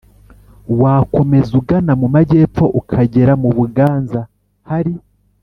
[0.81, 4.21] wakomeza ugana mu majyepfo ukagera mu buganza
[4.69, 4.93] hari